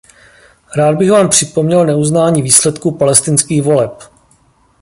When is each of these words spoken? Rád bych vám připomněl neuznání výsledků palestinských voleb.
Rád 0.77 0.95
bych 0.97 1.11
vám 1.11 1.29
připomněl 1.29 1.85
neuznání 1.85 2.41
výsledků 2.41 2.91
palestinských 2.91 3.63
voleb. 3.63 3.91